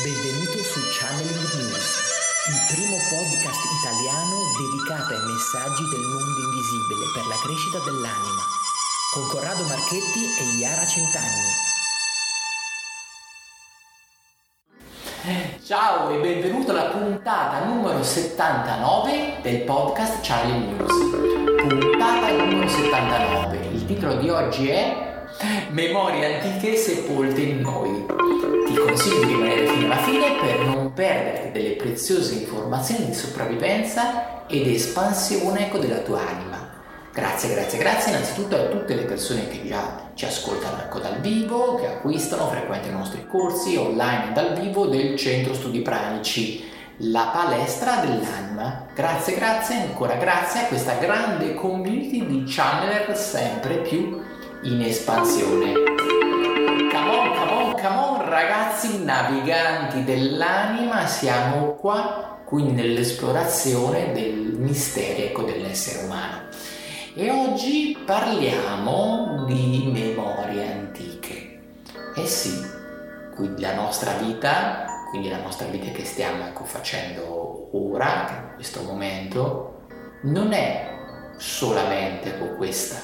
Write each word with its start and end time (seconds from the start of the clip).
Benvenuto 0.00 0.56
su 0.64 0.80
Channeling 0.88 1.52
News, 1.52 1.84
il 2.48 2.74
primo 2.74 2.96
podcast 3.12 3.60
italiano 3.76 4.40
dedicato 4.56 5.12
ai 5.12 5.20
messaggi 5.20 5.84
del 5.90 6.00
mondo 6.00 6.40
invisibile 6.48 7.12
per 7.12 7.26
la 7.26 7.36
crescita 7.44 7.76
dell'anima, 7.84 8.40
con 9.12 9.28
Corrado 9.28 9.62
Marchetti 9.64 10.24
e 10.40 10.44
Iara 10.56 10.86
Centanni. 10.86 11.52
Ciao 15.62 16.08
e 16.08 16.20
benvenuto 16.20 16.70
alla 16.70 16.88
puntata 16.88 17.62
numero 17.66 18.02
79 18.02 19.40
del 19.42 19.60
podcast 19.60 20.24
Channeling 20.24 20.80
News. 20.80 21.68
Puntata 21.68 22.30
numero 22.32 22.66
79. 22.66 23.56
Il 23.74 23.84
titolo 23.84 24.14
di 24.14 24.30
oggi 24.30 24.70
è 24.70 25.26
Memorie 25.68 26.40
antiche 26.40 26.76
sepolte 26.76 27.42
in 27.42 27.60
noi. 27.60 28.11
Preziose 31.82 32.34
informazioni 32.34 33.06
di 33.06 33.12
sopravvivenza 33.12 34.46
ed 34.46 34.68
espansione 34.68 35.66
ecco, 35.66 35.78
della 35.78 35.98
tua 35.98 36.20
anima. 36.20 36.70
Grazie, 37.12 37.52
grazie, 37.52 37.78
grazie 37.78 38.12
innanzitutto 38.12 38.56
a 38.56 38.68
tutte 38.68 38.94
le 38.94 39.02
persone 39.02 39.48
che 39.48 39.66
già 39.66 40.10
ci 40.14 40.24
ascoltano 40.24 40.78
ecco, 40.78 40.98
dal 40.98 41.20
vivo, 41.20 41.74
che 41.74 41.88
acquistano, 41.88 42.48
frequentano 42.48 42.94
i 42.94 42.98
nostri 42.98 43.26
corsi 43.26 43.76
online 43.76 44.32
dal 44.32 44.58
vivo 44.58 44.86
del 44.86 45.16
Centro 45.18 45.52
Studi 45.52 45.80
Pranici, 45.80 46.64
la 46.98 47.30
palestra 47.32 47.96
dell'anima. 47.96 48.86
Grazie, 48.94 49.34
grazie, 49.34 49.76
ancora 49.82 50.14
grazie 50.14 50.60
a 50.60 50.66
questa 50.66 50.94
grande 50.94 51.54
community 51.54 52.24
di 52.24 52.44
channeler 52.46 53.14
sempre 53.16 53.78
più 53.78 54.22
in 54.62 54.80
espansione. 54.80 55.72
Come 55.72 57.16
on, 57.16 57.36
come 57.36 57.50
on, 57.50 57.72
come 57.74 57.96
on, 57.96 58.11
ragazzi 58.82 59.04
naviganti 59.04 60.04
dell'anima, 60.04 61.06
siamo 61.06 61.74
qua 61.74 62.40
quindi 62.44 62.72
nell'esplorazione 62.72 64.12
del 64.12 64.56
misterio 64.58 65.26
ecco, 65.26 65.42
dell'essere 65.42 66.04
umano. 66.04 66.48
E 67.14 67.30
oggi 67.30 67.96
parliamo 68.04 69.44
di 69.46 69.88
memorie 69.92 70.72
antiche. 70.72 71.60
Eh 72.16 72.26
sì, 72.26 72.60
quindi 73.36 73.62
la 73.62 73.74
nostra 73.74 74.14
vita, 74.14 75.06
quindi 75.10 75.28
la 75.28 75.40
nostra 75.40 75.68
vita 75.68 75.90
che 75.92 76.04
stiamo 76.04 76.44
ecco, 76.46 76.64
facendo 76.64 77.68
ora, 77.72 78.48
in 78.48 78.54
questo 78.56 78.82
momento, 78.82 79.84
non 80.22 80.52
è 80.52 80.90
solamente 81.36 82.36
con 82.36 82.56
questa 82.56 83.00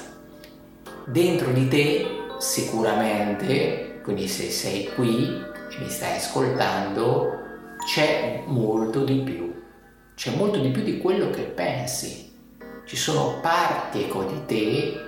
dentro 1.07 1.53
di 1.53 1.69
te 1.69 2.07
sicuramente, 2.39 4.01
quindi 4.03 4.29
se 4.29 4.51
sei 4.51 4.93
qui 4.95 5.57
mi 5.79 5.89
stai 5.89 6.17
ascoltando, 6.17 7.39
c'è 7.87 8.43
molto 8.47 9.05
di 9.05 9.21
più, 9.21 9.63
c'è 10.15 10.35
molto 10.35 10.59
di 10.59 10.71
più 10.71 10.83
di 10.83 10.99
quello 10.99 11.31
che 11.31 11.43
pensi. 11.43 12.27
Ci 12.85 12.97
sono 12.97 13.39
parti 13.41 14.05
ecco 14.05 14.25
di 14.25 14.47
te 14.47 15.01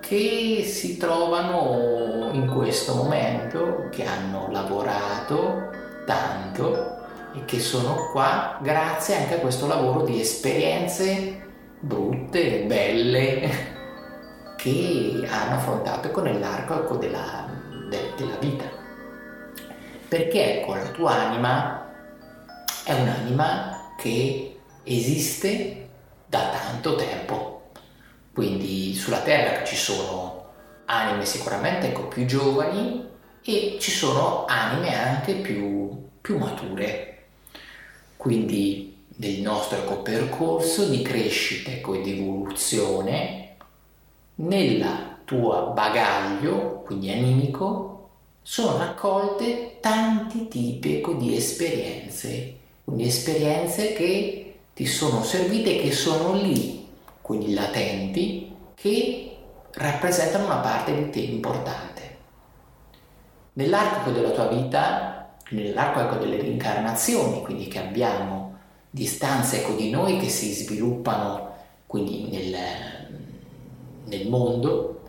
che 0.00 0.64
si 0.66 0.96
trovano 0.96 2.30
in 2.32 2.46
questo 2.46 2.94
momento, 2.94 3.88
che 3.90 4.04
hanno 4.04 4.48
lavorato 4.50 5.70
tanto 6.04 7.00
e 7.34 7.44
che 7.44 7.58
sono 7.58 8.10
qua 8.10 8.58
grazie 8.60 9.16
anche 9.16 9.36
a 9.36 9.38
questo 9.38 9.66
lavoro 9.66 10.02
di 10.02 10.20
esperienze 10.20 11.40
brutte, 11.80 12.64
belle, 12.66 13.50
che 14.56 15.26
hanno 15.28 15.56
affrontato 15.56 16.10
con 16.10 16.24
l'arco 16.38 16.82
ecco, 16.82 16.96
della, 16.96 17.48
de, 17.88 18.12
della 18.16 18.36
vita. 18.38 18.81
Perché 20.12 20.58
ecco, 20.58 20.74
la 20.74 20.90
tua 20.90 21.12
anima 21.12 21.90
è 22.84 22.92
un'anima 22.92 23.94
che 23.96 24.58
esiste 24.84 25.88
da 26.26 26.50
tanto 26.50 26.96
tempo. 26.96 27.70
Quindi 28.30 28.94
sulla 28.94 29.22
Terra 29.22 29.64
ci 29.64 29.74
sono 29.74 30.50
anime 30.84 31.24
sicuramente 31.24 31.86
ecco, 31.86 32.08
più 32.08 32.26
giovani 32.26 33.08
e 33.42 33.78
ci 33.80 33.90
sono 33.90 34.44
anime 34.44 34.94
anche 34.94 35.32
più, 35.36 36.10
più 36.20 36.36
mature. 36.36 37.22
Quindi 38.18 39.04
nel 39.16 39.40
nostro 39.40 39.78
ecco, 39.78 40.02
percorso 40.02 40.90
di 40.90 41.00
crescita 41.00 41.70
ecco, 41.70 41.96
di 41.96 42.18
evoluzione 42.18 43.56
nella 44.34 45.20
tua 45.24 45.72
bagaglio, 45.74 46.82
quindi 46.84 47.10
animico, 47.10 47.91
sono 48.42 48.78
raccolte 48.78 49.78
tanti 49.80 50.48
tipi 50.48 51.02
di 51.16 51.36
esperienze, 51.36 52.56
quindi 52.84 53.06
esperienze 53.06 53.92
che 53.92 54.54
ti 54.74 54.86
sono 54.86 55.22
servite, 55.22 55.78
che 55.78 55.92
sono 55.92 56.34
lì, 56.34 56.86
quindi 57.20 57.54
latenti, 57.54 58.54
che 58.74 59.36
rappresentano 59.72 60.46
una 60.46 60.58
parte 60.58 60.94
di 60.94 61.10
te 61.10 61.20
importante. 61.20 62.16
Nell'arco 63.54 64.10
della 64.10 64.30
tua 64.30 64.48
vita, 64.48 65.34
nell'arco 65.50 66.16
delle 66.16 66.40
rincarnazioni, 66.40 67.42
quindi 67.42 67.68
che 67.68 67.78
abbiamo 67.78 68.58
distanze 68.90 69.60
ecco, 69.60 69.74
di 69.74 69.90
noi 69.90 70.18
che 70.18 70.28
si 70.28 70.52
sviluppano 70.52 71.50
quindi 71.92 72.26
nel, 72.30 72.56
nel 74.06 74.28
mondo, 74.30 75.02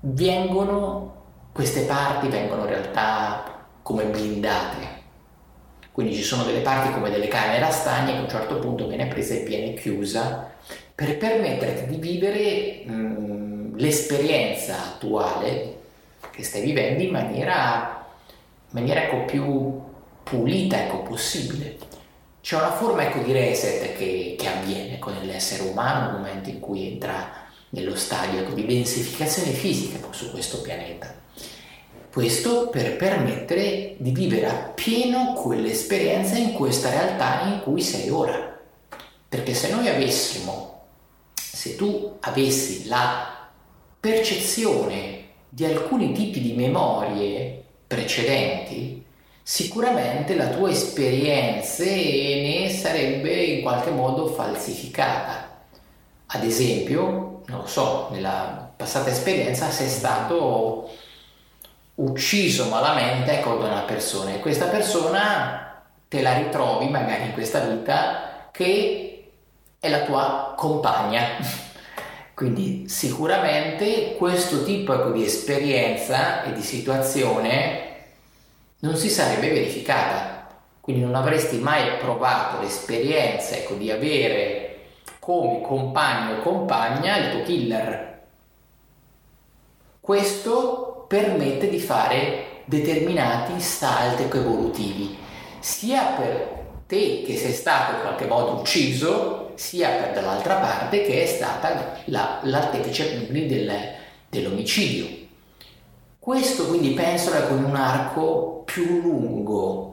vengono, 0.00 1.17
queste 1.58 1.80
parti 1.86 2.28
vengono 2.28 2.62
in 2.62 2.68
realtà 2.68 3.66
come 3.82 4.04
blindate. 4.04 4.76
Quindi 5.90 6.14
ci 6.14 6.22
sono 6.22 6.44
delle 6.44 6.60
parti 6.60 6.92
come 6.92 7.10
delle 7.10 7.26
camere 7.26 7.64
a 7.64 7.70
stagni 7.72 8.12
che 8.12 8.18
a 8.18 8.20
un 8.20 8.28
certo 8.28 8.60
punto 8.60 8.86
viene 8.86 9.08
presa 9.08 9.34
e 9.34 9.42
viene 9.42 9.74
chiusa 9.74 10.52
per 10.94 11.16
permetterti 11.16 11.86
di 11.86 11.96
vivere 11.96 12.84
mh, 12.84 13.76
l'esperienza 13.76 14.76
attuale 14.76 15.78
che 16.30 16.44
stai 16.44 16.60
vivendo 16.60 17.02
in 17.02 17.10
maniera, 17.10 18.06
in 18.26 18.80
maniera 18.80 19.02
ecco, 19.02 19.24
più 19.24 19.80
pulita 20.22 20.84
ecco, 20.84 21.02
possibile. 21.02 21.76
C'è 22.40 22.54
una 22.54 22.70
forma 22.70 23.02
ecco, 23.02 23.18
di 23.18 23.32
reset 23.32 23.96
che, 23.96 24.36
che 24.38 24.46
avviene 24.46 25.00
con 25.00 25.12
l'essere 25.22 25.68
umano 25.68 26.04
nel 26.04 26.20
momento 26.20 26.50
in 26.50 26.60
cui 26.60 26.92
entra 26.92 27.32
nello 27.70 27.96
stadio 27.96 28.44
di 28.54 28.64
densificazione 28.64 29.50
fisica 29.50 29.98
su 30.12 30.30
questo 30.30 30.60
pianeta. 30.60 31.26
Questo 32.10 32.68
per 32.68 32.96
permettere 32.96 33.94
di 33.98 34.10
vivere 34.10 34.48
appieno 34.48 35.34
quell'esperienza 35.34 36.36
in 36.36 36.52
questa 36.52 36.90
realtà 36.90 37.42
in 37.42 37.60
cui 37.62 37.82
sei 37.82 38.08
ora. 38.08 38.58
Perché 39.28 39.52
se 39.52 39.70
noi 39.70 39.88
avessimo, 39.88 40.86
se 41.34 41.76
tu 41.76 42.16
avessi 42.20 42.86
la 42.88 43.48
percezione 44.00 45.26
di 45.50 45.66
alcuni 45.66 46.12
tipi 46.12 46.40
di 46.40 46.54
memorie 46.54 47.62
precedenti, 47.86 49.04
sicuramente 49.42 50.34
la 50.34 50.48
tua 50.48 50.70
esperienza 50.70 51.84
ne 51.84 52.70
sarebbe 52.70 53.32
in 53.32 53.62
qualche 53.62 53.90
modo 53.90 54.28
falsificata. 54.28 55.62
Ad 56.26 56.42
esempio, 56.42 57.42
non 57.46 57.60
lo 57.60 57.66
so, 57.66 58.08
nella 58.12 58.72
passata 58.76 59.10
esperienza 59.10 59.70
sei 59.70 59.88
stato 59.88 60.88
ucciso 61.98 62.66
malamente 62.68 63.40
da 63.42 63.50
una 63.50 63.82
persona 63.82 64.34
e 64.34 64.40
questa 64.40 64.66
persona 64.66 65.82
te 66.08 66.22
la 66.22 66.36
ritrovi 66.36 66.88
magari 66.88 67.24
in 67.24 67.32
questa 67.32 67.60
vita 67.60 68.48
che 68.52 69.30
è 69.78 69.88
la 69.88 70.02
tua 70.02 70.54
compagna. 70.56 71.22
Quindi 72.34 72.88
sicuramente 72.88 74.14
questo 74.16 74.62
tipo 74.62 74.94
ecco, 74.94 75.10
di 75.10 75.24
esperienza 75.24 76.44
e 76.44 76.52
di 76.52 76.62
situazione 76.62 77.86
non 78.80 78.96
si 78.96 79.08
sarebbe 79.08 79.48
verificata. 79.48 80.46
Quindi 80.80 81.02
non 81.02 81.16
avresti 81.16 81.58
mai 81.58 81.96
provato 81.98 82.60
l'esperienza 82.60 83.56
ecco, 83.56 83.74
di 83.74 83.90
avere 83.90 84.76
come 85.18 85.60
compagno 85.62 86.38
o 86.38 86.42
compagna 86.42 87.16
il 87.16 87.30
tuo 87.32 87.42
killer. 87.42 88.22
Questo 90.00 90.87
permette 91.08 91.68
di 91.68 91.80
fare 91.80 92.62
determinati 92.66 93.60
salti 93.60 94.22
evolutivi, 94.24 95.16
sia 95.58 96.02
per 96.16 96.66
te 96.86 97.22
che 97.26 97.36
sei 97.36 97.52
stato 97.52 97.96
in 97.96 98.00
qualche 98.02 98.26
modo 98.26 98.60
ucciso, 98.60 99.52
sia 99.56 99.88
per 99.88 100.12
dall'altra 100.12 100.56
parte 100.56 101.02
che 101.02 101.24
è 101.24 101.26
stata 101.26 101.98
la, 102.04 102.38
l'artefice 102.42 103.26
del, 103.30 103.72
dell'omicidio. 104.28 105.06
Questo 106.20 106.66
quindi 106.66 106.90
penso 106.90 107.30
con 107.48 107.64
un 107.64 107.74
arco 107.74 108.62
più 108.64 109.00
lungo 109.00 109.88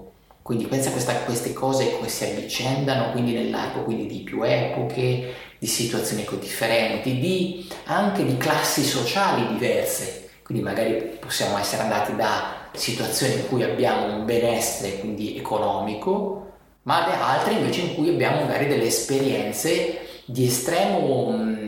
quindi 0.46 0.68
pensa 0.68 0.90
a 0.90 1.24
queste 1.24 1.54
cose 1.54 1.98
che 1.98 2.08
si 2.08 2.24
avvicendano 2.24 3.12
quindi 3.14 3.34
nell'arco 3.34 3.82
quindi 3.82 4.06
di 4.06 4.20
più 4.20 4.44
epoche, 4.44 5.34
di 5.58 5.66
situazioni 5.66 6.24
differenti, 6.38 7.18
di, 7.18 7.68
anche 7.86 8.24
di 8.24 8.38
classi 8.38 8.84
sociali 8.84 9.48
diverse. 9.48 10.25
Quindi 10.46 10.64
magari 10.64 11.18
possiamo 11.20 11.58
essere 11.58 11.82
andati 11.82 12.16
da 12.16 12.68
situazioni 12.72 13.34
in 13.34 13.48
cui 13.48 13.64
abbiamo 13.64 14.14
un 14.14 14.26
benessere 14.26 15.00
quindi 15.00 15.36
economico, 15.38 16.52
ma 16.84 17.02
da 17.02 17.32
altre 17.32 17.54
invece 17.54 17.82
in 17.82 17.96
cui 17.96 18.10
abbiamo 18.10 18.42
magari 18.42 18.68
delle 18.68 18.86
esperienze 18.86 20.02
di 20.26 20.46
estremo 20.46 21.64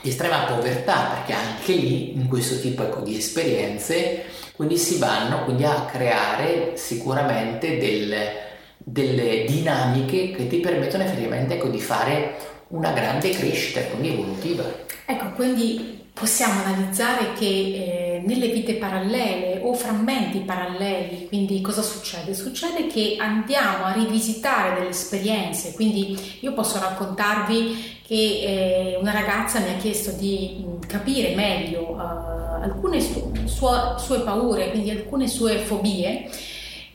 di 0.00 0.10
estrema 0.10 0.44
povertà, 0.44 1.10
perché 1.14 1.32
anche 1.32 1.72
lì 1.72 2.14
in 2.14 2.28
questo 2.28 2.60
tipo 2.60 2.84
ecco, 2.84 3.00
di 3.00 3.16
esperienze 3.16 4.24
quindi 4.54 4.76
si 4.76 4.98
vanno 4.98 5.44
quindi 5.44 5.64
a 5.64 5.86
creare 5.90 6.76
sicuramente 6.76 7.78
del, 7.78 8.14
delle 8.78 9.44
dinamiche 9.44 10.30
che 10.30 10.46
ti 10.46 10.58
permettono 10.58 11.04
effettivamente 11.04 11.54
ecco, 11.54 11.68
di 11.68 11.80
fare 11.80 12.36
una 12.68 12.92
grande 12.92 13.30
crescita 13.30 13.80
quindi 13.82 14.12
evolutiva. 14.12 14.64
Ecco, 15.04 15.30
quindi 15.34 15.97
possiamo 16.18 16.62
analizzare 16.64 17.32
che 17.38 17.44
eh, 17.46 18.22
nelle 18.24 18.48
vite 18.48 18.74
parallele 18.74 19.60
o 19.62 19.72
frammenti 19.74 20.40
paralleli, 20.40 21.26
quindi 21.28 21.60
cosa 21.60 21.82
succede? 21.82 22.34
Succede 22.34 22.88
che 22.88 23.16
andiamo 23.18 23.84
a 23.84 23.92
rivisitare 23.92 24.74
delle 24.74 24.90
esperienze, 24.90 25.74
quindi 25.74 26.38
io 26.40 26.52
posso 26.52 26.78
raccontarvi 26.78 28.00
che 28.06 28.14
eh, 28.14 28.98
una 29.00 29.12
ragazza 29.12 29.60
mi 29.60 29.70
ha 29.70 29.76
chiesto 29.76 30.10
di 30.12 30.64
mh, 30.64 30.86
capire 30.86 31.34
meglio 31.34 31.90
uh, 31.90 32.62
alcune 32.62 33.00
su- 33.00 33.32
sue, 33.44 33.94
sue 33.98 34.20
paure, 34.20 34.70
quindi 34.70 34.90
alcune 34.90 35.28
sue 35.28 35.58
fobie 35.58 36.28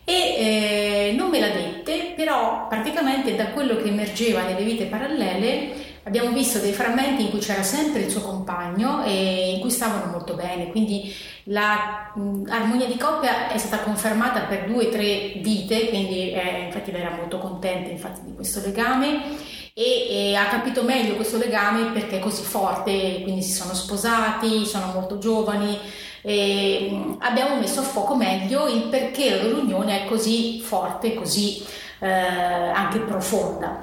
e 0.05 0.13
eh, 0.13 1.13
non 1.15 1.29
me 1.29 1.39
l'ha 1.39 1.49
dette, 1.49 2.13
però 2.15 2.67
praticamente 2.67 3.35
da 3.35 3.47
quello 3.47 3.77
che 3.77 3.87
emergeva 3.87 4.43
nelle 4.43 4.63
vite 4.63 4.85
parallele 4.85 5.91
abbiamo 6.03 6.31
visto 6.31 6.59
dei 6.59 6.73
frammenti 6.73 7.23
in 7.23 7.29
cui 7.29 7.39
c'era 7.39 7.63
sempre 7.63 8.01
il 8.01 8.09
suo 8.09 8.21
compagno 8.21 9.03
e 9.03 9.53
in 9.55 9.59
cui 9.59 9.69
stavano 9.69 10.11
molto 10.11 10.33
bene, 10.35 10.69
quindi 10.69 11.13
l'armonia 11.45 12.85
di 12.85 12.97
coppia 12.97 13.49
è 13.49 13.57
stata 13.57 13.83
confermata 13.83 14.41
per 14.41 14.65
due 14.65 14.87
o 14.87 14.89
tre 14.89 15.33
vite, 15.41 15.89
quindi 15.89 16.31
eh, 16.31 16.65
infatti 16.65 16.91
lei 16.91 17.01
era 17.01 17.15
molto 17.15 17.37
contenta 17.39 17.89
infatti, 17.89 18.21
di 18.23 18.33
questo 18.33 18.61
legame 18.63 19.51
e, 19.73 20.07
e, 20.09 20.35
ha 20.35 20.45
capito 20.45 20.83
meglio 20.83 21.15
questo 21.15 21.37
legame 21.37 21.91
perché 21.91 22.17
è 22.17 22.19
così 22.19 22.43
forte, 22.43 23.21
quindi 23.23 23.41
si 23.41 23.53
sono 23.53 23.73
sposati, 23.73 24.65
sono 24.65 24.91
molto 24.93 25.17
giovani. 25.17 25.79
E 26.25 27.15
abbiamo 27.19 27.57
messo 27.57 27.81
a 27.81 27.83
fuoco 27.83 28.15
meglio 28.15 28.67
il 28.67 28.83
perché 28.83 29.31
la 29.31 29.43
loro 29.43 29.61
unione 29.61 30.03
è 30.03 30.07
così 30.07 30.61
forte, 30.61 31.15
così 31.15 31.65
eh, 31.99 32.07
anche 32.07 32.99
profonda. 32.99 33.81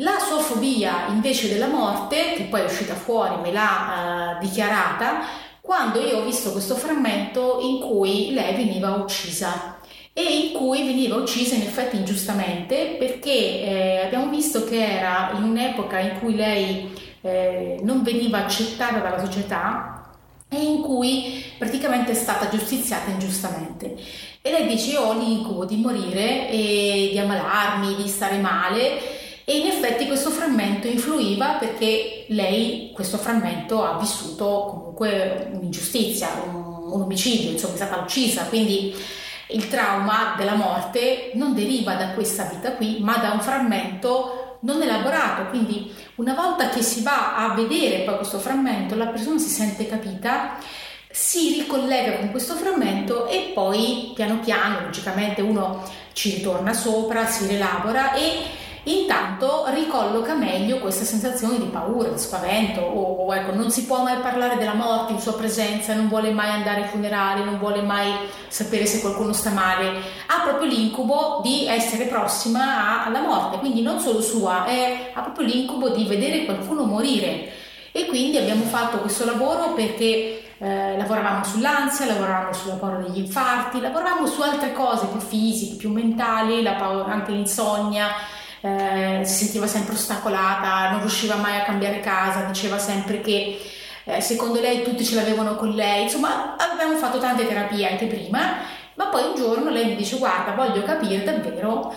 La 0.00 0.18
sua 0.18 0.38
fobia 0.38 1.08
invece 1.08 1.50
della 1.50 1.66
morte, 1.66 2.32
che 2.34 2.44
poi 2.44 2.62
è 2.62 2.64
uscita 2.64 2.94
fuori, 2.94 3.38
me 3.42 3.52
l'ha 3.52 4.38
uh, 4.38 4.42
dichiarata, 4.42 5.20
quando 5.60 6.00
io 6.00 6.18
ho 6.18 6.24
visto 6.24 6.52
questo 6.52 6.74
frammento 6.74 7.58
in 7.60 7.80
cui 7.80 8.32
lei 8.32 8.54
veniva 8.54 8.94
uccisa 8.94 9.76
e 10.14 10.22
in 10.22 10.52
cui 10.54 10.86
veniva 10.86 11.16
uccisa 11.16 11.54
in 11.54 11.62
effetti 11.62 11.96
ingiustamente 11.96 12.96
perché 12.98 13.30
eh, 13.30 14.00
abbiamo 14.06 14.30
visto 14.30 14.64
che 14.64 14.82
era 14.82 15.32
in 15.36 15.42
un'epoca 15.42 15.98
in 15.98 16.18
cui 16.18 16.34
lei 16.34 16.90
eh, 17.20 17.78
non 17.82 18.02
veniva 18.02 18.38
accettata 18.38 19.00
dalla 19.00 19.22
società 19.22 20.12
e 20.48 20.62
in 20.62 20.80
cui 20.80 21.44
praticamente 21.58 22.12
è 22.12 22.14
stata 22.14 22.48
giustiziata 22.48 23.10
ingiustamente. 23.10 23.96
E 24.40 24.50
lei 24.50 24.66
dice: 24.66 24.92
Io 24.92 25.02
ho 25.02 25.12
l'incubo 25.12 25.66
di 25.66 25.76
morire 25.76 26.48
e 26.48 27.10
di 27.12 27.18
ammalarmi, 27.18 27.96
di 27.96 28.08
stare 28.08 28.38
male 28.38 29.18
e 29.50 29.58
in 29.58 29.66
effetti 29.66 30.06
questo 30.06 30.30
frammento 30.30 30.86
influiva 30.86 31.54
perché 31.54 32.24
lei, 32.28 32.92
questo 32.94 33.18
frammento, 33.18 33.82
ha 33.84 33.98
vissuto 33.98 34.66
comunque 34.70 35.50
un'ingiustizia, 35.52 36.28
un, 36.46 36.92
un 36.92 37.02
omicidio, 37.02 37.50
insomma 37.50 37.72
è 37.72 37.76
stata 37.78 38.00
uccisa, 38.00 38.44
quindi 38.44 38.94
il 39.48 39.66
trauma 39.66 40.34
della 40.36 40.54
morte 40.54 41.32
non 41.34 41.52
deriva 41.52 41.94
da 41.94 42.10
questa 42.10 42.44
vita 42.44 42.74
qui, 42.74 42.98
ma 43.00 43.16
da 43.16 43.32
un 43.32 43.40
frammento 43.40 44.58
non 44.60 44.80
elaborato, 44.82 45.48
quindi 45.48 45.92
una 46.16 46.34
volta 46.34 46.68
che 46.68 46.82
si 46.82 47.02
va 47.02 47.34
a 47.34 47.52
vedere 47.52 48.04
poi 48.04 48.18
questo 48.18 48.38
frammento, 48.38 48.94
la 48.94 49.06
persona 49.06 49.40
si 49.40 49.48
sente 49.48 49.88
capita, 49.88 50.58
si 51.10 51.54
ricollega 51.54 52.18
con 52.18 52.30
questo 52.30 52.54
frammento 52.54 53.26
e 53.26 53.50
poi 53.52 54.12
piano 54.14 54.38
piano, 54.38 54.82
logicamente 54.82 55.42
uno 55.42 55.82
ci 56.12 56.36
ritorna 56.36 56.72
sopra, 56.72 57.26
si 57.26 57.48
rielabora 57.48 58.12
e 58.12 58.58
intanto 58.84 59.66
ricolloca 59.68 60.34
meglio 60.34 60.78
queste 60.78 61.04
sensazioni 61.04 61.58
di 61.58 61.66
paura, 61.66 62.08
di 62.08 62.18
spavento 62.18 62.80
o, 62.80 63.26
o 63.26 63.34
ecco, 63.34 63.54
non 63.54 63.70
si 63.70 63.84
può 63.84 64.02
mai 64.02 64.18
parlare 64.18 64.56
della 64.56 64.74
morte 64.74 65.12
in 65.12 65.20
sua 65.20 65.34
presenza, 65.34 65.94
non 65.94 66.08
vuole 66.08 66.30
mai 66.30 66.50
andare 66.50 66.82
ai 66.82 66.88
funerali, 66.88 67.44
non 67.44 67.58
vuole 67.58 67.82
mai 67.82 68.12
sapere 68.48 68.86
se 68.86 69.00
qualcuno 69.00 69.32
sta 69.32 69.50
male, 69.50 69.88
ha 70.26 70.42
proprio 70.44 70.68
l'incubo 70.68 71.40
di 71.42 71.66
essere 71.66 72.04
prossima 72.04 73.04
alla 73.04 73.20
morte, 73.20 73.58
quindi 73.58 73.82
non 73.82 74.00
solo 74.00 74.20
sua, 74.20 74.64
è, 74.64 75.10
ha 75.12 75.20
proprio 75.20 75.46
l'incubo 75.46 75.90
di 75.90 76.04
vedere 76.04 76.44
qualcuno 76.44 76.84
morire. 76.84 77.58
E 77.92 78.06
quindi 78.06 78.38
abbiamo 78.38 78.62
fatto 78.64 78.98
questo 78.98 79.24
lavoro 79.24 79.72
perché 79.72 80.42
eh, 80.58 80.96
lavoravamo 80.96 81.42
sull'ansia, 81.42 82.06
lavoravamo 82.06 82.52
sulla 82.52 82.74
paura 82.74 82.98
degli 82.98 83.18
infarti, 83.18 83.80
lavoravamo 83.80 84.26
su 84.26 84.40
altre 84.42 84.72
cose 84.72 85.06
più 85.06 85.18
fisiche, 85.18 85.76
più 85.76 85.90
mentali, 85.90 86.62
paura, 86.62 87.12
anche 87.12 87.32
l'insonnia, 87.32 88.08
eh, 88.60 89.22
si 89.24 89.44
sentiva 89.44 89.66
sempre 89.66 89.94
ostacolata, 89.94 90.90
non 90.90 91.00
riusciva 91.00 91.36
mai 91.36 91.58
a 91.58 91.64
cambiare 91.64 92.00
casa, 92.00 92.42
diceva 92.42 92.78
sempre 92.78 93.20
che 93.20 93.58
eh, 94.04 94.20
secondo 94.20 94.60
lei 94.60 94.82
tutti 94.82 95.04
ce 95.04 95.14
l'avevano 95.14 95.56
con 95.56 95.70
lei, 95.70 96.04
insomma 96.04 96.56
avevamo 96.56 96.96
fatto 96.96 97.18
tante 97.18 97.46
terapie 97.46 97.88
anche 97.88 98.06
prima, 98.06 98.58
ma 98.94 99.06
poi 99.06 99.28
un 99.28 99.34
giorno 99.34 99.70
lei 99.70 99.86
mi 99.86 99.96
dice 99.96 100.18
guarda 100.18 100.52
voglio 100.52 100.82
capire 100.82 101.24
davvero 101.24 101.92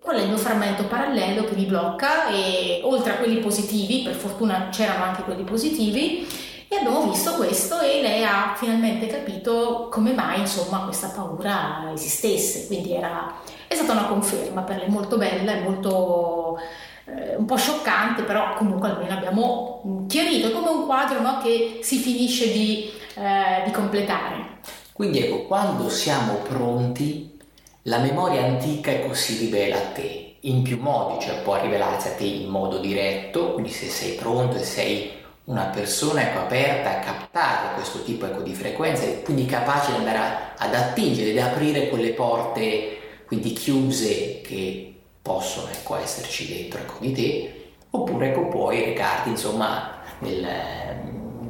qual 0.00 0.16
è 0.16 0.22
il 0.22 0.28
mio 0.28 0.36
frammento 0.36 0.84
parallelo 0.84 1.44
che 1.44 1.56
mi 1.56 1.64
blocca 1.64 2.28
e 2.28 2.80
oltre 2.84 3.12
a 3.12 3.16
quelli 3.16 3.38
positivi, 3.40 4.02
per 4.02 4.14
fortuna 4.14 4.68
c'erano 4.70 5.04
anche 5.04 5.22
quelli 5.22 5.42
positivi, 5.42 6.26
e 6.68 6.76
abbiamo 6.76 7.10
visto 7.10 7.32
questo 7.32 7.80
e 7.80 8.00
lei 8.00 8.24
ha 8.24 8.54
finalmente 8.56 9.08
capito 9.08 9.88
come 9.90 10.12
mai 10.12 10.38
insomma 10.40 10.84
questa 10.84 11.08
paura 11.08 11.90
esistesse, 11.92 12.68
quindi 12.68 12.94
era, 12.94 13.34
è 13.70 13.76
stata 13.76 13.92
una 13.92 14.06
conferma 14.06 14.62
per 14.62 14.78
lei 14.78 14.88
molto 14.88 15.16
bella 15.16 15.52
e 15.52 15.60
molto 15.60 16.58
eh, 17.04 17.36
un 17.36 17.44
po' 17.44 17.54
scioccante, 17.54 18.24
però 18.24 18.54
comunque 18.54 18.88
almeno 18.88 19.12
abbiamo 19.12 20.04
chiarito, 20.08 20.48
è 20.48 20.50
come 20.50 20.70
un 20.70 20.86
quadro 20.86 21.20
no, 21.20 21.38
che 21.40 21.78
si 21.80 21.98
finisce 21.98 22.50
di, 22.50 22.90
eh, 23.14 23.62
di 23.64 23.70
completare. 23.70 24.58
Quindi 24.92 25.20
ecco, 25.20 25.44
quando 25.44 25.88
siamo 25.88 26.38
pronti, 26.38 27.38
la 27.82 27.98
memoria 27.98 28.42
antica 28.42 28.90
ecco, 28.90 29.14
si 29.14 29.38
rivela 29.38 29.76
a 29.76 29.92
te 29.92 30.38
in 30.40 30.62
più 30.62 30.80
modi, 30.80 31.24
cioè 31.24 31.40
può 31.42 31.60
rivelarsi 31.60 32.08
a 32.08 32.14
te 32.14 32.24
in 32.24 32.48
modo 32.48 32.78
diretto, 32.78 33.52
quindi 33.52 33.70
se 33.70 33.86
sei 33.86 34.14
pronto 34.16 34.56
e 34.56 34.64
sei 34.64 35.12
una 35.44 35.66
persona 35.66 36.22
ecco, 36.22 36.40
aperta 36.40 36.90
a 36.90 36.98
captare 36.98 37.74
questo 37.74 38.02
tipo 38.02 38.26
ecco, 38.26 38.40
di 38.42 38.52
frequenze 38.52 39.22
quindi 39.22 39.46
capace 39.46 39.92
di 39.92 39.98
andare 39.98 40.18
a, 40.18 40.52
ad 40.58 40.74
attingere, 40.74 41.30
ed 41.30 41.38
aprire 41.38 41.88
quelle 41.88 42.10
porte 42.10 42.98
quindi 43.30 43.52
chiuse 43.52 44.40
che 44.40 44.92
possono 45.22 45.68
ecco, 45.70 45.94
esserci 45.94 46.48
dentro 46.48 46.80
ecco, 46.80 46.96
di 46.98 47.12
te, 47.12 47.70
oppure 47.90 48.30
ecco, 48.30 48.48
puoi 48.48 48.84
recarti 48.86 49.28
insomma 49.28 50.00
nel, 50.18 50.44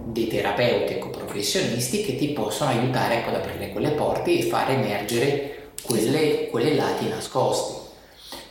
dei 0.05 0.27
terapeuti 0.27 0.93
ecco, 0.93 1.09
professionisti 1.09 2.03
che 2.03 2.17
ti 2.17 2.29
possono 2.33 2.69
aiutare 2.69 3.21
ecco, 3.21 3.31
ad 3.31 3.37
aprire 3.37 3.71
quelle 3.71 3.93
porte 3.93 4.31
e 4.31 4.43
far 4.43 4.73
emergere 4.73 5.71
quelle, 5.83 6.49
quelle 6.51 6.75
lati 6.75 7.09
nascosti. 7.09 7.79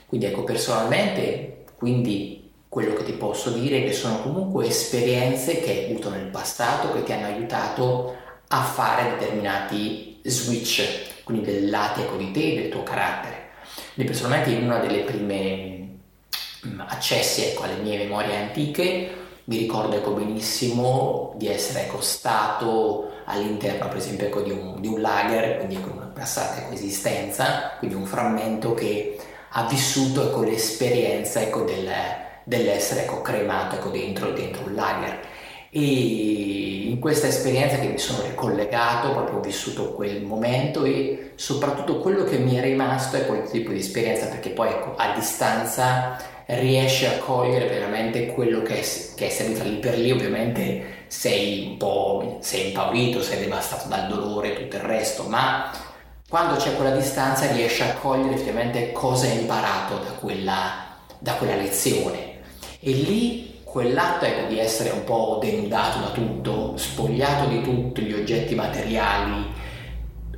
Quindi 0.07 0.25
ecco 0.25 0.43
personalmente, 0.43 1.65
quindi 1.77 2.49
quello 2.67 2.95
che 2.95 3.03
ti 3.03 3.11
posso 3.11 3.51
dire 3.51 3.83
è 3.83 3.83
che 3.83 3.93
sono 3.93 4.23
comunque 4.23 4.65
esperienze 4.65 5.59
che 5.59 5.69
hai 5.69 5.85
avuto 5.91 6.09
nel 6.09 6.31
passato 6.31 6.91
che 6.93 7.03
ti 7.03 7.11
hanno 7.11 7.27
aiutato 7.27 8.15
a 8.47 8.63
fare 8.63 9.11
determinati 9.11 10.19
switch, 10.23 11.18
quindi 11.29 11.45
dei 11.45 11.69
lati 11.69 12.01
ecco 12.01 12.15
di 12.15 12.31
te, 12.31 12.55
del 12.55 12.69
tuo 12.69 12.81
carattere. 12.81 13.49
Quindi 13.93 14.11
personalmente 14.11 14.49
in 14.49 14.63
una 14.63 14.79
delle 14.79 15.01
prime 15.01 15.97
mm, 16.65 16.79
accessi 16.87 17.43
ecco, 17.45 17.63
alle 17.63 17.75
mie 17.75 17.99
memorie 17.99 18.35
antiche 18.35 19.17
mi 19.45 19.57
ricordo 19.57 19.95
ecco, 19.95 20.11
benissimo 20.11 21.33
di 21.37 21.47
essere 21.47 21.85
ecco, 21.85 22.01
stato 22.01 23.11
all'interno 23.25 23.87
per 23.87 23.97
esempio 23.97 24.27
ecco, 24.27 24.41
di, 24.41 24.51
un, 24.51 24.81
di, 24.81 24.87
un, 24.87 25.01
lager, 25.01 25.57
quindi 25.57 25.79
con 25.81 25.97
una 25.97 26.05
passata 26.05 26.61
ecco, 26.61 26.73
esistenza, 26.73 27.73
quindi 27.77 27.95
un 27.95 28.05
frammento 28.05 28.73
che 28.73 29.19
ha 29.49 29.65
vissuto 29.65 30.29
ecco, 30.29 30.43
l'esperienza 30.43 31.41
ecco, 31.41 31.61
del, 31.61 31.89
dell'essere 32.43 33.03
ecco, 33.03 33.21
cremato 33.21 33.75
ecco, 33.75 33.89
dentro, 33.89 34.31
dentro 34.31 34.65
un 34.65 34.73
lager. 34.75 35.19
E 35.71 36.87
in 36.89 36.99
questa 36.99 37.27
esperienza 37.27 37.77
che 37.77 37.87
mi 37.87 37.97
sono 37.97 38.23
ricollegato, 38.23 39.11
proprio 39.11 39.37
ho 39.37 39.41
vissuto 39.41 39.93
quel 39.93 40.23
momento 40.23 40.83
e 40.83 41.33
soprattutto 41.35 41.99
quello 41.99 42.23
che 42.23 42.37
mi 42.37 42.55
è 42.55 42.61
rimasto 42.61 43.17
è 43.17 43.25
quel 43.25 43.43
tipo 43.49 43.71
di 43.71 43.79
esperienza 43.79 44.25
perché 44.25 44.49
poi 44.49 44.69
ecco, 44.69 44.95
a 44.95 45.13
distanza 45.13 46.17
riesci 46.45 47.05
a 47.05 47.19
cogliere 47.19 47.67
veramente 47.67 48.27
quello 48.27 48.63
che 48.63 48.79
è, 48.79 48.85
che 49.15 49.27
è 49.27 49.29
servito 49.29 49.63
lì 49.63 49.75
per 49.75 49.97
lì, 49.97 50.11
ovviamente 50.11 50.97
sei 51.07 51.67
un 51.67 51.77
po' 51.77 52.37
sei 52.41 52.67
impaurito, 52.67 53.21
sei 53.21 53.39
devastato 53.39 53.87
dal 53.87 54.07
dolore 54.07 54.53
e 54.53 54.61
tutto 54.61 54.75
il 54.77 54.81
resto, 54.81 55.23
ma 55.23 55.71
quando 56.27 56.57
c'è 56.57 56.75
quella 56.75 56.95
distanza 56.95 57.51
riesce 57.51 57.83
a 57.83 57.93
cogliere 57.93 58.35
effettivamente 58.35 58.91
cosa 58.91 59.27
ha 59.27 59.31
imparato 59.31 59.95
da 59.97 60.11
quella, 60.19 60.97
da 61.17 61.33
quella 61.33 61.55
lezione. 61.55 62.37
E 62.79 62.91
lì 62.91 63.58
quell'atto 63.71 64.25
ecco, 64.25 64.47
di 64.47 64.59
essere 64.59 64.89
un 64.89 65.03
po' 65.03 65.39
denudato 65.41 65.99
da 65.99 66.09
tutto, 66.09 66.75
spogliato 66.77 67.47
di 67.47 67.61
tutti 67.61 68.01
gli 68.01 68.13
oggetti 68.13 68.55
materiali, 68.55 69.45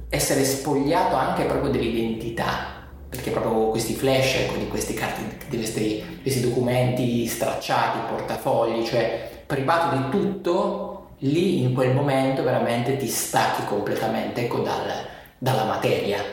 essere 0.10 0.44
spogliato 0.44 1.16
anche 1.16 1.44
proprio 1.44 1.72
dell'identità, 1.72 2.90
perché 3.08 3.32
proprio 3.32 3.70
questi 3.70 3.94
flash 3.94 4.36
ecco, 4.36 4.58
di 4.58 4.68
questi, 4.68 4.94
carte, 4.94 5.22
di 5.50 5.58
questi, 5.58 6.20
questi 6.22 6.42
documenti 6.42 7.26
stracciati, 7.26 8.00
portafogli, 8.10 8.86
cioè 8.86 9.44
privato 9.46 9.96
di 9.98 10.10
tutto, 10.10 11.08
lì 11.20 11.62
in 11.62 11.74
quel 11.74 11.94
momento 11.94 12.44
veramente 12.44 12.98
ti 12.98 13.08
stacchi 13.08 13.66
completamente 13.66 14.42
ecco, 14.42 14.60
dal, 14.60 15.06
dalla 15.38 15.66
materia, 15.66 16.24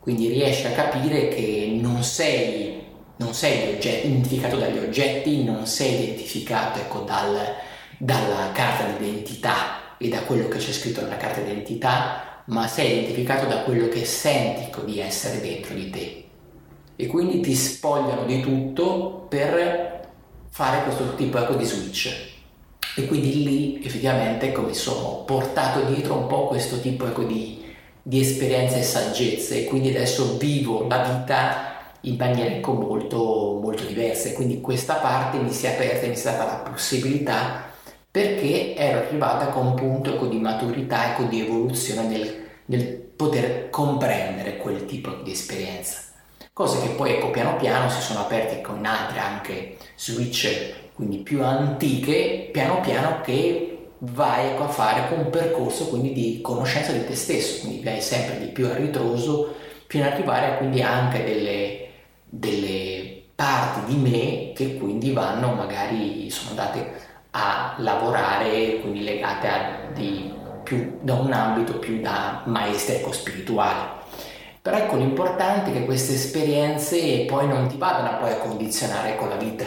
quindi 0.00 0.28
riesci 0.28 0.66
a 0.66 0.70
capire 0.70 1.28
che 1.28 1.76
non 1.80 2.02
sei, 2.02 2.75
non 3.16 3.32
sei 3.32 3.76
identificato 3.76 4.56
dagli 4.56 4.78
oggetti, 4.78 5.42
non 5.42 5.66
sei 5.66 6.02
identificato 6.02 6.80
ecco, 6.80 7.00
dal, 7.00 7.38
dalla 7.98 8.50
carta 8.52 8.84
d'identità 8.84 9.96
e 9.98 10.08
da 10.08 10.20
quello 10.20 10.48
che 10.48 10.58
c'è 10.58 10.72
scritto 10.72 11.00
nella 11.00 11.16
carta 11.16 11.40
d'identità, 11.40 12.42
ma 12.46 12.66
sei 12.68 12.92
identificato 12.92 13.46
da 13.46 13.62
quello 13.62 13.88
che 13.88 14.04
senti 14.04 14.64
ecco, 14.64 14.82
di 14.82 15.00
essere 15.00 15.40
dentro 15.40 15.74
di 15.74 15.90
te. 15.90 16.24
E 16.96 17.06
quindi 17.06 17.40
ti 17.40 17.54
spogliano 17.54 18.24
di 18.24 18.40
tutto 18.40 19.26
per 19.28 20.08
fare 20.50 20.82
questo 20.84 21.14
tipo 21.14 21.38
ecco, 21.38 21.54
di 21.54 21.64
switch. 21.64 22.34
E 22.98 23.06
quindi 23.06 23.42
lì 23.42 23.84
effettivamente 23.84 24.48
ecco, 24.48 24.62
mi 24.62 24.74
sono 24.74 25.24
portato 25.24 25.84
dietro 25.84 26.16
un 26.16 26.26
po' 26.26 26.46
questo 26.46 26.80
tipo 26.80 27.06
ecco, 27.06 27.24
di, 27.24 27.62
di 28.02 28.20
esperienze 28.20 28.78
e 28.78 28.82
saggezze 28.82 29.62
e 29.62 29.64
quindi 29.64 29.88
adesso 29.88 30.36
vivo 30.36 30.86
la 30.86 31.02
vita 31.02 31.75
in 32.02 32.16
maniere 32.16 32.60
molto, 32.64 33.58
molto 33.60 33.84
diverse. 33.84 34.32
Quindi 34.32 34.60
questa 34.60 34.94
parte 34.94 35.38
mi 35.38 35.50
si 35.50 35.66
è 35.66 35.74
aperta, 35.74 36.06
mi 36.06 36.16
si 36.16 36.26
è 36.26 36.32
data 36.32 36.44
la 36.44 36.70
possibilità 36.70 37.66
perché 38.16 38.74
ero 38.74 39.00
arrivata 39.00 39.48
con 39.48 39.66
un 39.66 39.74
punto 39.74 40.14
ecco, 40.14 40.26
di 40.26 40.38
maturità, 40.38 41.10
ecco, 41.10 41.24
di 41.24 41.40
evoluzione 41.40 42.08
nel, 42.08 42.44
nel, 42.64 43.04
poter 43.16 43.68
comprendere 43.68 44.56
quel 44.56 44.86
tipo 44.86 45.10
di 45.22 45.32
esperienza. 45.32 46.00
Cose 46.52 46.80
che 46.80 46.94
poi 46.94 47.12
ecco, 47.12 47.30
piano 47.30 47.56
piano 47.56 47.90
si 47.90 48.00
sono 48.00 48.20
aperte 48.20 48.62
con 48.62 48.84
altre 48.86 49.18
anche 49.18 49.76
switch, 49.96 50.92
quindi 50.94 51.18
più 51.18 51.42
antiche, 51.44 52.48
piano 52.50 52.80
piano 52.80 53.20
che 53.20 53.88
vai 53.98 54.48
ecco, 54.48 54.64
a 54.64 54.68
fare 54.68 55.14
un 55.14 55.28
percorso 55.28 55.88
quindi 55.88 56.12
di 56.12 56.40
conoscenza 56.40 56.92
di 56.92 57.04
te 57.04 57.14
stesso, 57.14 57.60
quindi 57.60 57.84
vai 57.84 58.00
sempre 58.00 58.38
di 58.38 58.46
più 58.46 58.66
a 58.66 58.74
ritroso 58.74 59.54
fino 59.86 60.06
ad 60.06 60.12
arrivare 60.12 60.56
quindi 60.56 60.82
anche 60.82 61.22
delle, 61.24 61.85
delle 62.38 63.22
parti 63.34 63.94
di 63.94 63.96
me 63.96 64.52
che 64.54 64.78
quindi 64.78 65.12
vanno 65.12 65.52
magari 65.52 66.30
sono 66.30 66.50
andate 66.50 67.04
a 67.30 67.74
lavorare 67.78 68.80
quindi 68.80 69.04
legate 69.04 69.48
a 69.48 69.76
di 69.92 70.32
più 70.66 70.98
da 71.00 71.14
un 71.14 71.32
ambito 71.32 71.78
più 71.78 72.00
da 72.00 72.42
maestro 72.46 72.96
ecco, 72.96 73.12
spirituale. 73.12 73.94
Però 74.60 74.76
ecco 74.76 74.96
l'importante 74.96 75.70
è 75.70 75.72
che 75.72 75.84
queste 75.84 76.14
esperienze 76.14 77.24
poi 77.28 77.46
non 77.46 77.68
ti 77.68 77.76
vadano 77.76 78.18
poi 78.18 78.32
a 78.32 78.38
condizionare 78.38 79.14
con 79.14 79.28
la 79.28 79.36
vita. 79.36 79.66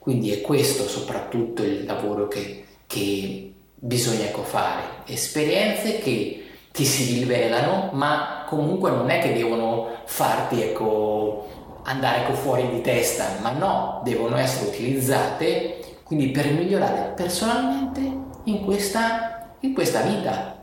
Quindi 0.00 0.32
è 0.32 0.40
questo 0.40 0.88
soprattutto 0.88 1.62
il 1.62 1.84
lavoro 1.84 2.26
che, 2.26 2.64
che 2.88 3.52
bisogna 3.76 4.24
ecco 4.24 4.42
fare. 4.42 4.82
Esperienze 5.06 6.00
che 6.00 6.46
ti 6.72 6.84
si 6.84 7.20
rivelano, 7.20 7.90
ma 7.92 8.44
comunque 8.48 8.90
non 8.90 9.08
è 9.10 9.20
che 9.20 9.32
devono 9.32 9.88
farti 10.06 10.62
ecco, 10.62 11.59
andare 11.84 12.32
fuori 12.34 12.68
di 12.68 12.80
testa, 12.80 13.38
ma 13.40 13.50
no, 13.50 14.00
devono 14.04 14.36
essere 14.36 14.68
utilizzate 14.68 15.80
quindi 16.04 16.30
per 16.30 16.52
migliorare 16.52 17.12
personalmente 17.14 18.00
in 18.44 18.64
questa, 18.64 19.54
in 19.60 19.72
questa 19.72 20.00
vita. 20.02 20.60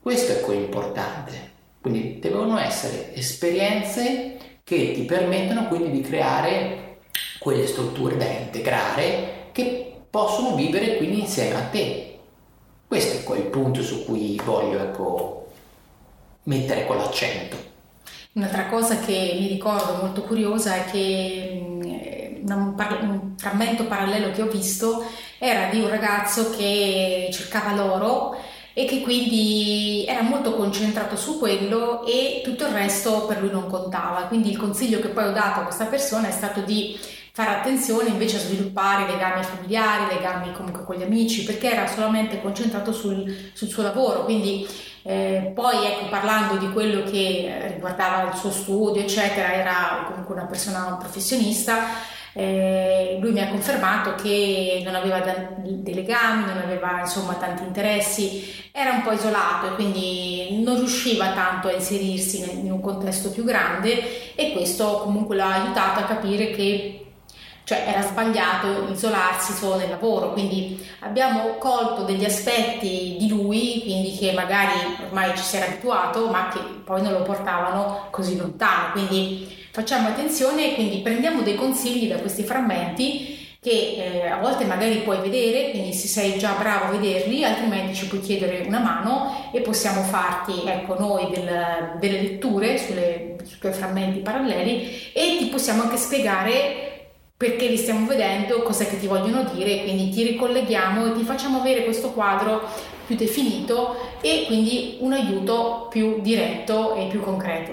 Questo 0.00 0.32
è 0.32 0.40
quello 0.40 0.60
importante. 0.60 1.50
Quindi 1.80 2.18
devono 2.20 2.56
essere 2.58 3.14
esperienze 3.14 4.36
che 4.62 4.92
ti 4.92 5.02
permettono 5.02 5.66
quindi 5.66 5.90
di 5.90 6.00
creare 6.02 6.98
quelle 7.38 7.66
strutture 7.66 8.16
da 8.16 8.26
integrare 8.26 9.48
che 9.52 10.02
possono 10.08 10.54
vivere 10.54 10.96
quindi 10.98 11.20
insieme 11.20 11.56
a 11.56 11.64
te. 11.64 12.18
Questo 12.86 13.18
è 13.18 13.22
quel 13.24 13.42
punto 13.42 13.82
su 13.82 14.04
cui 14.04 14.40
voglio 14.44 14.80
ecco, 14.80 15.48
mettere 16.44 16.86
quell'accento. 16.86 17.56
Un'altra 18.32 18.66
cosa 18.66 18.98
che 19.00 19.36
mi 19.38 19.48
ricordo 19.48 19.94
molto 20.00 20.22
curiosa 20.22 20.74
è 20.74 20.84
che 20.90 21.60
mm, 21.60 22.50
un, 22.50 22.74
par- 22.74 23.02
un 23.02 23.34
frammento 23.36 23.84
parallelo 23.86 24.30
che 24.30 24.42
ho 24.42 24.46
visto 24.48 25.04
era 25.38 25.68
di 25.70 25.80
un 25.80 25.88
ragazzo 25.88 26.50
che 26.50 27.28
cercava 27.32 27.74
l'oro 27.74 28.36
e 28.72 28.84
che 28.84 29.00
quindi 29.00 30.04
era 30.06 30.22
molto 30.22 30.54
concentrato 30.54 31.16
su 31.16 31.38
quello 31.38 32.06
e 32.06 32.42
tutto 32.44 32.64
il 32.64 32.72
resto 32.72 33.26
per 33.26 33.40
lui 33.40 33.50
non 33.50 33.66
contava. 33.66 34.26
Quindi 34.26 34.50
il 34.50 34.56
consiglio 34.56 35.00
che 35.00 35.08
poi 35.08 35.24
ho 35.24 35.32
dato 35.32 35.60
a 35.60 35.62
questa 35.64 35.86
persona 35.86 36.28
è 36.28 36.30
stato 36.30 36.60
di 36.60 36.96
fare 37.32 37.50
attenzione 37.50 38.08
invece 38.08 38.36
a 38.36 38.40
sviluppare 38.40 39.10
legami 39.10 39.42
familiari, 39.42 40.14
legami 40.14 40.52
comunque 40.52 40.84
con 40.84 40.94
gli 40.96 41.02
amici, 41.02 41.42
perché 41.42 41.72
era 41.72 41.88
solamente 41.88 42.40
concentrato 42.40 42.92
sul, 42.92 43.50
sul 43.52 43.68
suo 43.68 43.82
lavoro. 43.82 44.24
Quindi 44.24 44.66
eh, 45.08 45.52
poi 45.54 45.86
ecco, 45.86 46.08
parlando 46.10 46.58
di 46.58 46.70
quello 46.70 47.02
che 47.02 47.70
riguardava 47.72 48.30
il 48.30 48.36
suo 48.36 48.50
studio, 48.50 49.00
eccetera, 49.00 49.54
era 49.54 50.04
comunque 50.06 50.34
una 50.34 50.44
persona 50.44 50.96
professionista. 51.00 51.78
Eh, 52.34 53.16
lui 53.18 53.32
mi 53.32 53.40
ha 53.40 53.48
confermato 53.48 54.14
che 54.16 54.82
non 54.84 54.94
aveva 54.94 55.20
dei 55.20 55.94
legami, 55.94 56.44
non 56.44 56.58
aveva 56.58 57.00
insomma 57.00 57.32
tanti 57.36 57.62
interessi, 57.62 58.54
era 58.70 58.90
un 58.90 59.00
po' 59.00 59.12
isolato 59.12 59.68
e 59.68 59.74
quindi 59.76 60.62
non 60.62 60.76
riusciva 60.76 61.32
tanto 61.32 61.68
a 61.68 61.72
inserirsi 61.72 62.60
in 62.60 62.70
un 62.70 62.82
contesto 62.82 63.30
più 63.30 63.44
grande 63.44 64.34
e 64.34 64.52
questo 64.52 64.98
comunque 65.04 65.36
l'ha 65.36 65.54
aiutato 65.54 66.00
a 66.00 66.04
capire 66.04 66.50
che 66.50 67.07
cioè 67.68 67.84
era 67.86 68.00
sbagliato 68.00 68.88
isolarsi 68.90 69.52
solo 69.52 69.76
nel 69.76 69.90
lavoro, 69.90 70.32
quindi 70.32 70.82
abbiamo 71.00 71.58
colto 71.58 72.04
degli 72.04 72.24
aspetti 72.24 73.16
di 73.18 73.28
lui, 73.28 73.82
quindi 73.82 74.16
che 74.16 74.32
magari 74.32 74.72
ormai 75.04 75.36
ci 75.36 75.42
si 75.42 75.56
era 75.56 75.66
abituato, 75.66 76.30
ma 76.30 76.48
che 76.48 76.60
poi 76.82 77.02
non 77.02 77.12
lo 77.12 77.20
portavano 77.24 78.06
così 78.08 78.38
lontano, 78.38 78.92
quindi 78.92 79.54
facciamo 79.70 80.08
attenzione 80.08 80.76
quindi 80.76 81.00
prendiamo 81.00 81.42
dei 81.42 81.56
consigli 81.56 82.08
da 82.08 82.16
questi 82.16 82.42
frammenti 82.42 83.36
che 83.60 83.70
eh, 83.70 84.26
a 84.28 84.38
volte 84.38 84.64
magari 84.64 85.00
puoi 85.00 85.18
vedere, 85.18 85.68
quindi 85.72 85.92
se 85.92 86.06
sei 86.06 86.38
già 86.38 86.54
bravo 86.58 86.86
a 86.86 86.98
vederli, 86.98 87.44
altrimenti 87.44 87.94
ci 87.94 88.06
puoi 88.06 88.20
chiedere 88.20 88.64
una 88.66 88.78
mano 88.78 89.50
e 89.52 89.60
possiamo 89.60 90.00
farti, 90.00 90.62
ecco, 90.64 90.98
noi 90.98 91.28
del, 91.34 91.98
delle 92.00 92.22
letture 92.22 92.78
sulle, 92.78 93.36
su 93.44 93.58
quei 93.58 93.74
frammenti 93.74 94.20
paralleli 94.20 95.12
e 95.12 95.36
ti 95.38 95.46
possiamo 95.50 95.82
anche 95.82 95.98
spiegare 95.98 96.87
perché 97.38 97.68
li 97.68 97.76
stiamo 97.76 98.04
vedendo, 98.04 98.62
cos'è 98.62 98.88
che 98.88 98.98
ti 98.98 99.06
vogliono 99.06 99.48
dire, 99.54 99.84
quindi 99.84 100.10
ti 100.10 100.24
ricolleghiamo 100.24 101.06
e 101.06 101.12
ti 101.16 101.22
facciamo 101.22 101.60
avere 101.60 101.84
questo 101.84 102.10
quadro 102.10 102.62
più 103.06 103.14
definito 103.14 103.94
e 104.20 104.42
quindi 104.48 104.96
un 105.02 105.12
aiuto 105.12 105.86
più 105.88 106.20
diretto 106.20 106.96
e 106.96 107.06
più 107.06 107.20
concreto. 107.20 107.72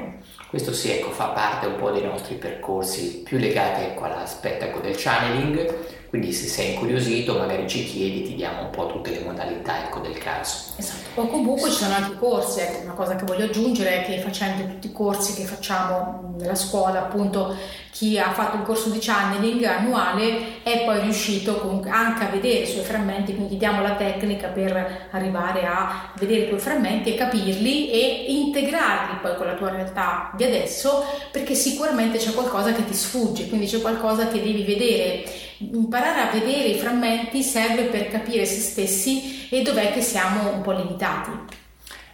Questo 0.50 0.72
sì, 0.72 0.92
ecco, 0.92 1.10
fa 1.10 1.30
parte 1.30 1.66
un 1.66 1.78
po' 1.78 1.90
dei 1.90 2.04
nostri 2.04 2.36
percorsi 2.36 3.24
più 3.24 3.40
legati 3.40 3.86
ecco, 3.86 4.04
all'aspetto 4.04 4.66
ecco, 4.66 4.82
del 4.82 4.96
channeling, 4.96 5.74
quindi 6.16 6.32
se 6.32 6.48
sei 6.48 6.74
incuriosito 6.74 7.38
magari 7.38 7.68
ci 7.68 7.84
chiedi, 7.84 8.24
ti 8.24 8.36
diamo 8.36 8.62
un 8.62 8.70
po' 8.70 8.88
tutte 8.88 9.12
le 9.12 9.20
modalità 9.20 9.84
ecco, 9.84 10.00
del 10.00 10.18
caso. 10.18 10.74
Esatto, 10.78 11.22
o 11.22 11.28
comunque 11.28 11.70
ci 11.70 11.76
sono 11.76 11.94
anche 11.94 12.14
i 12.14 12.18
corsi, 12.18 12.62
ecco, 12.62 12.84
una 12.84 12.94
cosa 12.94 13.16
che 13.16 13.26
voglio 13.26 13.46
aggiungere 13.46 14.02
è 14.02 14.06
che 14.06 14.20
facendo 14.20 14.66
tutti 14.66 14.88
i 14.88 14.92
corsi 14.94 15.34
che 15.34 15.44
facciamo 15.44 16.36
nella 16.38 16.56
scuola, 16.56 17.00
appunto 17.00 17.56
chi 17.92 18.18
ha 18.18 18.32
fatto 18.32 18.58
il 18.58 18.64
corso 18.64 18.90
di 18.90 19.00
channeling 19.00 19.64
annuale 19.64 20.64
è 20.64 20.84
poi 20.84 21.02
riuscito 21.02 21.60
comunque 21.60 21.90
anche 21.90 22.26
a 22.26 22.30
vedere 22.30 22.64
i 22.64 22.68
suoi 22.68 22.84
frammenti, 22.84 23.36
quindi 23.36 23.58
diamo 23.58 23.82
la 23.82 23.96
tecnica 23.96 24.48
per 24.48 25.08
arrivare 25.12 25.66
a 25.66 26.12
vedere 26.18 26.44
i 26.44 26.48
tuoi 26.48 26.60
frammenti 26.60 27.14
e 27.14 27.18
capirli 27.18 27.90
e 27.90 28.26
integrarli 28.30 29.20
poi 29.22 29.36
con 29.36 29.48
la 29.48 29.56
tua 29.56 29.70
realtà 29.70 30.32
di 30.36 30.44
adesso, 30.44 31.06
perché 31.32 31.56
sicuramente 31.56 32.18
c'è 32.18 32.34
qualcosa 32.34 32.74
che 32.74 32.86
ti 32.86 32.94
sfugge, 32.94 33.48
quindi 33.48 33.66
c'è 33.66 33.82
qualcosa 33.82 34.28
che 34.28 34.42
devi 34.42 34.64
vedere 34.64 35.24
imparare 35.58 36.05
a 36.14 36.32
vedere 36.32 36.70
i 36.70 36.78
frammenti 36.78 37.42
serve 37.42 37.84
per 37.84 38.10
capire 38.10 38.46
se 38.46 38.60
stessi 38.60 39.48
e 39.50 39.62
dov'è 39.62 39.92
che 39.92 40.02
siamo 40.02 40.52
un 40.52 40.62
po' 40.62 40.72
limitati. 40.72 41.32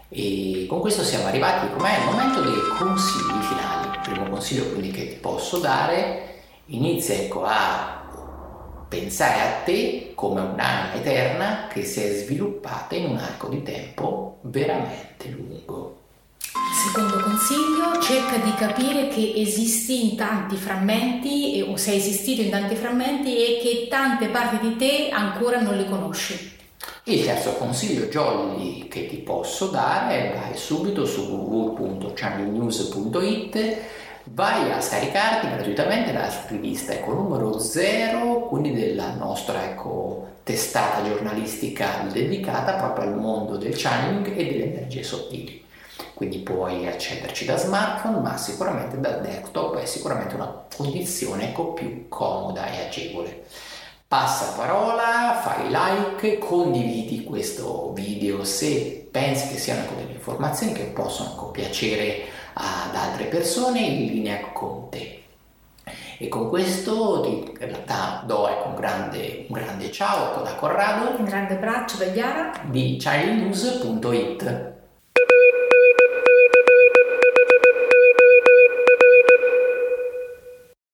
E 0.10 0.66
con 0.68 0.80
questo 0.82 1.04
siamo 1.04 1.28
arrivati 1.28 1.70
com'è 1.72 1.98
il 1.98 2.06
momento 2.06 2.42
dei 2.42 2.60
consigli 2.78 3.42
finali. 3.42 3.88
Il 3.94 4.00
primo 4.04 4.30
consiglio 4.30 4.70
quindi 4.72 4.92
che 4.92 5.08
ti 5.08 5.16
posso 5.16 5.60
dare, 5.60 6.44
inizia 6.66 7.16
ecco 7.16 7.44
a 7.46 8.02
pensare 8.88 9.40
a 9.40 9.64
te 9.64 10.12
come 10.16 10.42
un'anima 10.42 10.94
eterna 10.96 11.68
che 11.72 11.86
si 11.86 12.04
è 12.04 12.12
sviluppata 12.12 12.96
in 12.96 13.12
un 13.12 13.18
arco 13.18 13.48
di 13.48 13.64
tempo 13.64 14.40
veramente 14.42 15.30
lungo. 15.30 15.91
Secondo 16.84 17.20
consiglio, 17.20 18.02
cerca 18.02 18.38
di 18.38 18.56
capire 18.56 19.08
che 19.10 19.34
esisti 19.36 20.10
in 20.10 20.16
tanti 20.18 20.56
frammenti 20.56 21.64
o 21.70 21.78
sei 21.78 21.98
esistito 21.98 22.42
in 22.42 22.50
tanti 22.50 22.74
frammenti 22.74 23.38
e 23.38 23.60
che 23.62 23.86
tante 23.88 24.30
parti 24.30 24.68
di 24.68 24.78
te 24.78 25.10
ancora 25.12 25.62
non 25.62 25.78
le 25.78 25.86
conosci. 25.86 26.58
Il 27.04 27.24
terzo 27.24 27.54
consiglio 27.54 28.06
jolly 28.06 28.88
che 28.88 29.06
ti 29.06 29.18
posso 29.18 29.68
dare 29.68 30.32
è 30.32 30.34
vai 30.36 30.58
subito 30.58 31.06
su 31.06 31.22
www.channelnews.it 31.22 33.78
vai 34.24 34.72
a 34.72 34.82
scaricarti 34.82 35.50
gratuitamente 35.50 36.12
la 36.12 36.28
rivista 36.48 36.94
Eco 36.94 37.14
numero 37.14 37.60
0, 37.60 38.48
quindi 38.48 38.74
della 38.74 39.14
nostra 39.14 39.66
ecco, 39.66 40.30
testata 40.42 41.08
giornalistica 41.08 42.08
dedicata 42.12 42.74
proprio 42.74 43.08
al 43.08 43.20
mondo 43.20 43.58
del 43.58 43.78
channeling 43.78 44.36
e 44.36 44.46
delle 44.46 44.74
energie 44.74 45.04
sottili 45.04 45.70
quindi 46.22 46.38
puoi 46.38 46.86
accederci 46.86 47.46
da 47.46 47.58
smartphone, 47.58 48.20
ma 48.20 48.38
sicuramente 48.38 49.00
da 49.00 49.14
desktop 49.14 49.78
è 49.78 49.86
sicuramente 49.86 50.36
una 50.36 50.66
condizione 50.78 51.46
ecco, 51.46 51.74
più 51.74 52.08
comoda 52.10 52.68
e 52.68 52.86
agevole. 52.86 53.46
Passa 54.08 54.54
parola, 54.56 55.42
fai 55.42 55.70
like, 55.70 56.38
condividi 56.38 57.24
questo 57.24 57.92
video 57.94 58.44
se 58.44 59.08
pensi 59.10 59.48
che 59.48 59.58
siano 59.58 59.82
delle 59.96 60.12
informazioni 60.12 60.74
che 60.74 60.84
possono 60.84 61.32
ecco, 61.32 61.46
piacere 61.48 62.26
ad 62.54 62.94
altre 62.96 63.24
persone 63.24 63.80
in 63.80 64.06
linea 64.06 64.42
con 64.54 64.90
te. 64.92 65.24
E 66.20 66.28
con 66.28 66.50
questo 66.50 67.22
ti 67.22 67.30
in 67.30 67.68
realtà 67.68 68.22
do 68.28 68.48
ecco, 68.48 68.68
un, 68.68 68.76
grande, 68.76 69.48
un 69.50 69.56
grande 69.56 69.92
ciao 69.92 70.34
ecco, 70.34 70.44
da 70.44 70.54
Corrado. 70.54 71.18
Un 71.18 71.26
grande 71.26 71.56
abbraccio 71.56 71.98
da 71.98 72.12
Chiara. 72.12 72.52
Di 72.70 72.98
childnews.it. 72.98 74.81